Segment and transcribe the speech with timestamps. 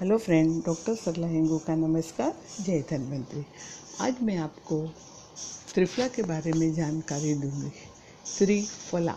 [0.00, 3.44] Hello friend, doctor Sarla Hengu का नमस्कार, जय धन्वंतरी।
[4.00, 4.80] आज मैं आपको
[5.74, 7.70] त्रिफला के बारे में जानकारी दूँगी।
[8.38, 9.14] त्रिफला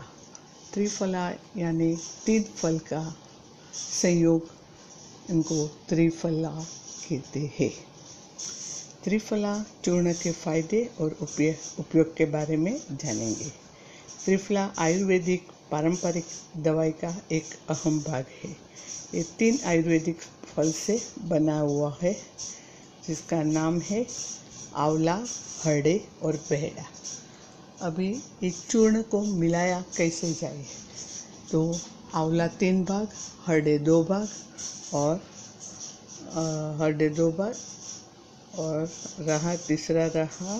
[0.74, 1.96] त्रिफला यानी
[2.26, 3.02] तीन फल का
[3.74, 4.48] संयोग
[5.30, 7.72] इनको त्रिफला कहते हैं।
[9.04, 9.54] त्रिफला
[9.84, 13.50] चूर्ण के फ़ायदे और उपयोग के बारे में जानेंगे।
[14.26, 16.26] त्रिफला आयुर्वेदिक पारंपरिक
[16.64, 18.56] दवाई का एक अहम भाग है।
[19.16, 20.18] ये तीन आयुर्वेदिक
[20.60, 22.12] फल से बना हुआ है,
[23.08, 24.06] जिसका नाम है
[24.76, 25.16] आंवला,
[25.64, 26.84] हरडे और बहेड़ा
[27.82, 28.08] अभी
[28.44, 30.66] इस चूर्ण को मिलाया कैसे जाए?
[31.52, 31.62] तो
[32.14, 33.08] आंवला तीन भाग,
[33.46, 34.28] हरडे दो भाग
[34.94, 35.16] और
[36.80, 37.56] हरडे दो भाग
[38.60, 40.60] और रहा तीसरा रहा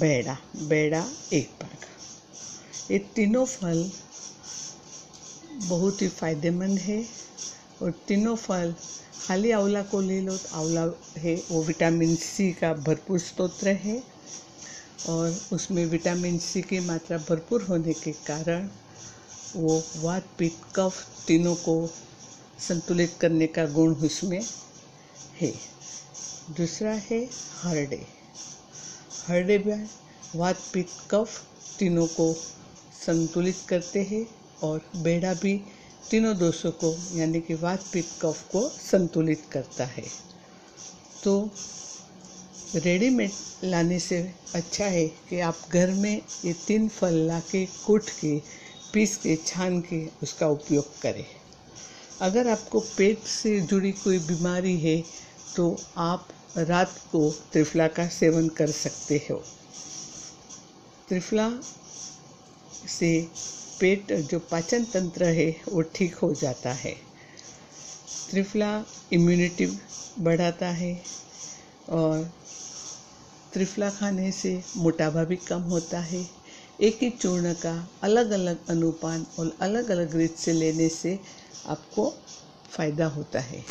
[0.00, 3.90] बेड़ा। बेड़ा एक भाग। ये तीनों फल
[5.68, 7.04] बहुत ही फ़ायदेमंद है
[7.82, 8.74] और तीनों फल
[9.26, 10.82] खाली आंवला को ले लो तो आंवला
[11.18, 14.02] है, वो विटामिन सी का भरपूर स्त्रोत्र है
[15.08, 18.68] और उसमें विटामिन सी की मात्रा भरपूर होने के कारण
[19.56, 21.74] वो वात पित्त कफ तीनों को
[22.58, 24.40] संतुलित करने का गुण उसमें
[25.40, 25.52] है।
[26.56, 27.18] दूसरा है
[27.62, 28.02] हरडे।
[29.26, 29.72] हरडे भी
[30.38, 31.42] वात पित्त कफ
[31.78, 32.32] तीनों को
[33.06, 34.26] संतुलित करते हैं
[34.62, 35.60] और बेड़ा भी
[36.10, 40.04] तीनों दोषों को, यानी कि वात पित्त कफ को संतुलित करता है।
[41.24, 41.50] तो
[42.74, 43.30] रेडीमेड
[43.64, 44.18] लाने से
[44.54, 48.38] अच्छा है कि आप घर में ये तीन फल ला के कूट के,
[48.92, 51.24] पीस के, छान के उसका उपयोग करें।
[52.20, 55.02] अगर आपको पेट से जुड़ी कोई बीमारी है
[55.56, 59.42] तो आप रात को त्रिफला का सेवन कर सकते हो।
[61.08, 61.50] त्रिफला
[62.88, 63.10] से
[63.80, 66.94] पेट जो पाचन तंत्र है, वो ठीक हो जाता है।
[68.28, 68.70] त्रिफला
[69.12, 69.66] इम्यूनिटी
[70.18, 70.94] बढ़ाता है
[71.88, 72.24] और
[73.52, 76.24] त्रिफला खाने से मोटापा भी कम होता है।
[76.80, 81.18] एक ही चूर्ण का अलग अलग अनुपान और अलग अलग रीत से लेने से
[81.66, 82.10] आपको
[82.70, 83.64] फ़ायदा होता है।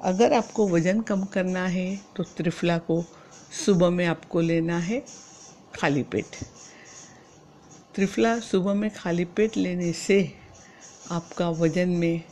[0.00, 1.86] अगर आपको वज़न कम करना है
[2.16, 3.02] तो त्रिफला को
[3.56, 5.00] सुबह में आपको लेना है
[5.74, 6.36] खाली पेट।
[7.98, 10.34] त्रिफला सुबह में खाली पेट लेने से
[11.10, 12.22] आपका वज़न में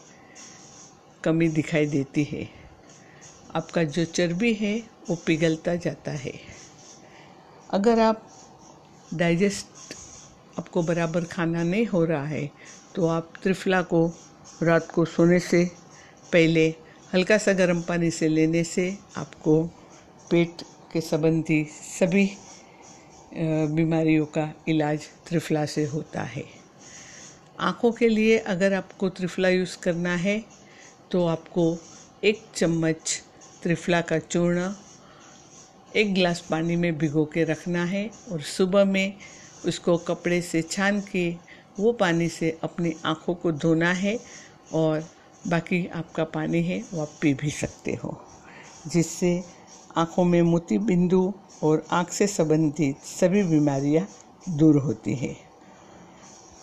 [1.25, 2.49] कमी दिखाई देती है।
[3.55, 4.79] आपका जो चर्बी है,
[5.11, 6.33] वो पिघलता जाता है।
[7.71, 8.23] अगर आप
[9.15, 9.95] डाइजेस्ट
[10.59, 12.51] आपको बराबर खाना नहीं हो रहा है
[12.95, 14.07] तो आप त्रिफला को
[14.63, 15.65] रात को सोने से
[16.33, 16.69] पहले
[17.15, 19.63] हल्का सा गर्म पानी से लेने से आपको
[20.31, 20.63] पेट
[20.93, 21.65] के संबंधी
[22.01, 22.31] सभी
[23.37, 26.45] बीमारियों का इलाज त्रिफला से होता है।
[27.61, 30.43] आँखों के लिए अगर आपको त्रिफला यूज़ करना है
[31.11, 31.77] तो आपको
[32.25, 33.23] एक चम्मच
[33.63, 34.71] त्रिफला का चूर्ण,
[35.97, 39.15] एक गिलास पानी में भिगो के रखना है और सुबह में
[39.67, 41.31] उसको कपड़े से छान के
[41.79, 44.19] वो पानी से अपनी आँखों को धोना है
[44.73, 45.05] और
[45.49, 48.21] बाकी आपका पानी है, वो आप पी भी सकते हो।
[48.87, 49.43] जिससे
[49.97, 54.07] आँखों में मोती बिंदु और आँख से संबंधित सभी बीमारियाँ
[54.49, 55.37] दूर होती हैं।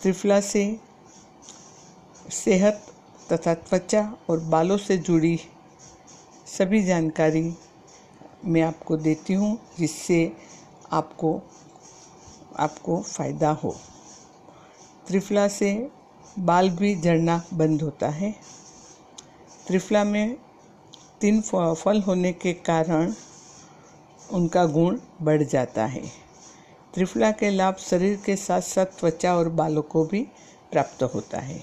[0.02, 0.80] त्रिफला से
[2.30, 2.86] सेहत
[3.32, 5.40] तथा त्वचा और बालों से जुड़ी
[6.46, 7.54] सभी जानकारी
[8.44, 10.32] मैं आपको देती हूँ, जिससे
[10.92, 11.42] आपको
[12.56, 13.76] आपको फ़ायदा हो।
[15.06, 15.90] त्रिफला से
[16.38, 18.34] बाल भी झड़ना बंद होता है।
[19.66, 20.36] त्रिफला में
[21.20, 23.14] तीन फल होने के कारण
[24.30, 26.02] उनका गुण बढ़ जाता है।
[26.94, 30.20] त्रिफला के लाभ शरीर के साथ साथ त्वचा और बालों को भी
[30.72, 31.58] प्राप्त होता है।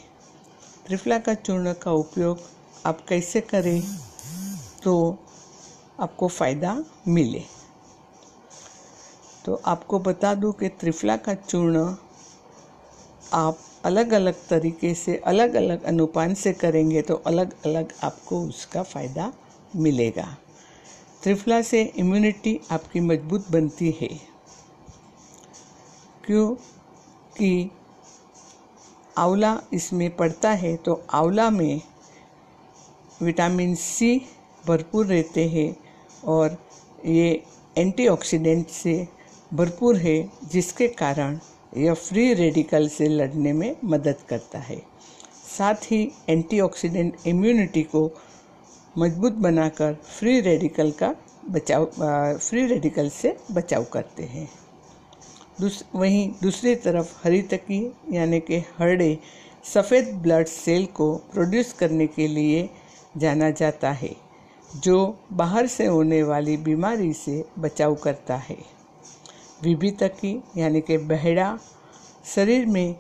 [0.88, 2.40] त्रिफला का चूर्ण का उपयोग
[2.86, 3.82] आप कैसे करें
[4.84, 5.18] तो
[6.00, 6.78] आपको फ़ायदा
[7.08, 7.44] मिले।
[9.46, 11.86] तो आपको बता दूँ कि त्रिफला का चूर्ण
[13.34, 18.84] आप अलग अलग तरीके से अलग अलग अनुपान से करेंगे तो अलग अलग आपको उसका
[18.84, 19.32] फ़ायदा
[19.76, 20.26] मिलेगा।
[21.24, 24.10] त्रिफला से इम्यूनिटी आपकी मज़बूत बनती है।
[26.26, 27.70] क्योंकि
[29.18, 31.82] आंवला इसमें पड़ता है तो आंवला में
[33.22, 34.22] विटामिन सी
[34.68, 35.76] भरपूर रहते हैं
[36.26, 36.58] और
[37.06, 37.44] ये
[37.78, 39.08] एंटीऑक्सीडेंट से
[39.54, 41.40] भरपूर है, जिसके कारण
[41.78, 44.82] यह फ्री रेडिकल से लड़ने में मदद करता है।
[45.58, 48.08] साथ ही एंटीऑक्सीडेंट इम्यूनिटी को
[48.98, 51.14] मज़बूत बनाकर फ्री रेडिकल का
[51.50, 51.86] बचाव
[52.38, 54.48] फ्री रेडिकल से बचाव करते हैं।
[55.60, 57.80] दूस, वहीं दूसरी तरफ़ हरी तकी,
[58.12, 59.18] यानी कि हरड़े,
[59.64, 62.70] सफ़ेद ब्लड सेल को प्रोड्यूस करने के लिए
[63.18, 64.16] जाना जाता है,
[64.76, 68.58] जो बाहर से होने वाली बीमारी से बचाव करता है।
[69.64, 71.58] विभितकी यानी कि बहड़ा,
[72.36, 72.96] शरीर में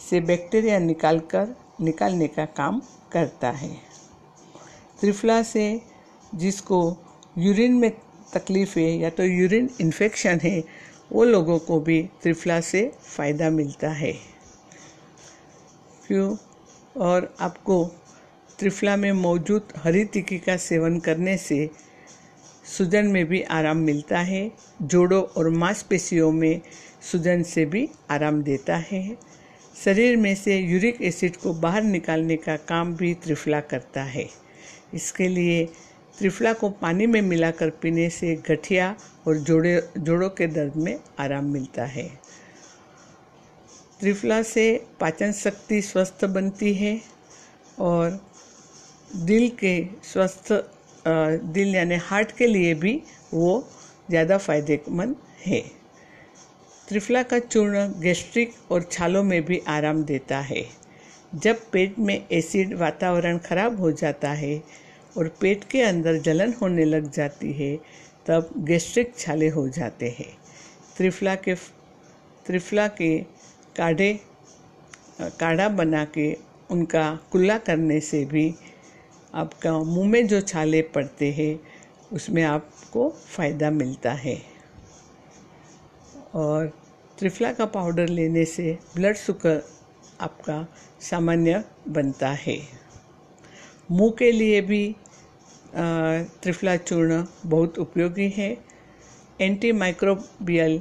[0.00, 3.91] से बैक्टीरिया निकालकर निकालने का काम करता है।
[5.02, 5.82] त्रिफला से
[6.34, 6.96] जिसको
[7.38, 7.90] यूरिन में
[8.34, 10.64] तकलीफ़ है या तो यूरिन इन्फेक्शन है,
[11.12, 14.12] वो लोगों को भी त्रिफला से फ़ायदा मिलता है।
[16.06, 16.36] क्यों?
[16.96, 17.84] और आपको
[18.58, 21.70] त्रिफला में मौजूद हरी टिक्की का सेवन करने से
[22.78, 24.52] सूजन में भी आराम मिलता है,
[24.82, 26.60] जोड़ों और मांसपेशियों में
[27.12, 29.18] सूजन से भी आराम देता है।
[29.84, 34.41] शरीर में से यूरिक एसिड को बाहर निकालने का काम भी त्रिफला करता है।
[34.94, 35.64] इसके लिए
[36.18, 38.94] त्रिफला को पानी में मिलाकर पीने से गठिया
[39.26, 42.08] और जोड़े, जोड़ों के दर्द में आराम मिलता है।
[44.00, 44.64] त्रिफला से
[45.00, 47.00] पाचन शक्ति स्वस्थ बनती है
[47.80, 48.20] और
[49.16, 49.74] दिल के
[50.04, 50.52] स्वस्थ
[51.06, 52.94] दिल यानी हार्ट के लिए भी
[53.34, 53.64] वो
[54.10, 55.16] ज़्यादा फ़ायदेमंद
[55.46, 55.60] है।
[56.88, 60.64] त्रिफला का चूर्ण गैस्ट्रिक और छालों में भी आराम देता है।
[61.34, 64.62] जब पेट में एसिड वातावरण खराब हो जाता है
[65.16, 67.76] और पेट के अंदर जलन होने लग जाती है,
[68.26, 70.32] तब गैस्ट्रिक छाले हो जाते हैं।
[70.96, 71.54] त्रिफला के
[72.46, 73.18] त्रिफला के
[73.76, 74.12] काढ़े
[75.20, 76.32] काढ़ा बना के
[76.70, 78.54] उनका कुल्ला करने से भी
[79.34, 81.60] आपका मुँह में जो छाले पड़ते हैं,
[82.12, 84.40] उसमें आपको फ़ायदा मिलता है।
[86.34, 86.72] और
[87.18, 89.62] त्रिफला का पाउडर लेने से ब्लड शुगर
[90.22, 90.66] आपका
[91.00, 92.58] सामान्य बनता है।
[93.90, 94.84] मुँह के लिए भी
[95.74, 98.56] त्रिफला चूर्ण बहुत उपयोगी है।
[99.40, 100.80] एंटी माइक्रोबियल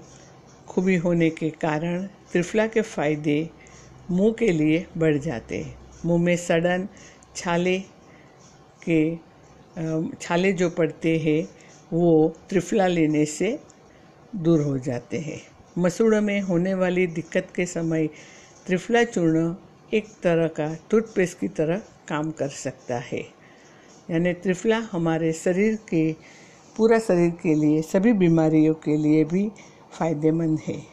[0.68, 3.50] खूबी होने के कारण त्रिफला के फ़ायदे
[4.12, 6.88] मुँह के लिए बढ़ जाते हैं। मुँह में सड़न,
[7.36, 7.78] छाले
[8.88, 9.16] के
[10.22, 11.44] छाले जो पड़ते हैं,
[11.94, 13.60] वो त्रिफला लेने से
[14.36, 15.40] दूर हो जाते हैं।
[15.78, 18.10] मसूड़ में होने वाली दिक्कत के समय
[18.68, 19.56] त्रिफला चूर्ण
[19.94, 21.78] एक तरह का टूथपेस्ट की तरह
[22.08, 23.22] काम कर सकता है।
[24.10, 26.14] यानी त्रिफला हमारे शरीर के,
[26.78, 29.52] पूरा शरीर के लिए, सभी बीमारियों के लिए भी
[30.00, 30.84] फ़ायदेमंद है।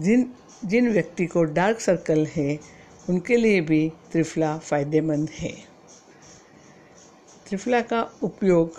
[0.00, 0.32] जिन
[0.64, 2.60] जिन व्यक्ति को डार्क सर्कल है,
[3.10, 5.52] उनके लिए भी त्रिफला फ़ायदेमंद है।
[7.48, 8.72] त्रिफला का उपयोग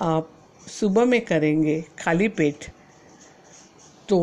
[0.00, 0.30] आप
[0.66, 2.64] सुबह में करेंगे खाली पेट
[4.08, 4.18] तो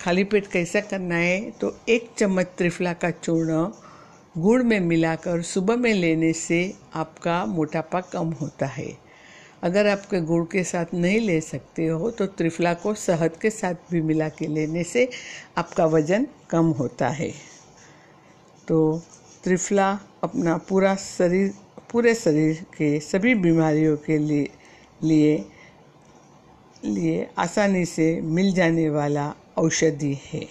[0.00, 1.50] खाली पेट कैसा करना है?
[1.50, 3.66] तो एक चम्मच त्रिफला का चूर्ण
[4.36, 6.60] गुड़ में मिलाकर सुबह में लेने से
[6.94, 8.86] आपका मोटापा कम होता है।
[9.62, 13.90] अगर आपके गुड़ के साथ नहीं ले सकते हो तो त्रिफला को शहद के साथ
[13.90, 15.08] भी मिला के लेने से
[15.58, 17.30] आपका वज़न कम होता है।
[18.68, 19.02] तो
[19.44, 19.90] त्रिफला
[20.22, 21.52] अपना पूरा शरीर,
[21.92, 24.48] पूरे शरीर के सभी बीमारियों के लिए
[25.02, 25.36] लिए
[26.84, 30.46] लिए आसानी से मिल जाने वाला औषधि है।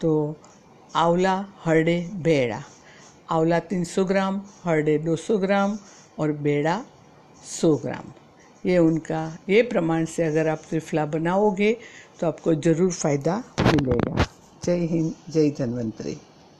[0.00, 0.36] तो
[0.96, 2.62] आंवला हरडे बेड़ा।
[3.30, 5.78] आंवला 300 ग्राम, हरडे 200 ग्राम
[6.18, 6.84] और बेड़ा
[7.50, 8.12] सौ ग्राम।
[8.64, 11.76] ये उनका, ये प्रमाण से अगर आप त्रिफला बनाओगे
[12.20, 14.26] तो आपको ज़रूर फ़ायदा मिलेगा।
[14.64, 16.16] जय हिंद, जय धन्वंतरी।